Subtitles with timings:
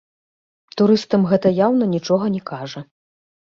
[0.81, 2.87] Турыстам гэта яўна нічога не кажа.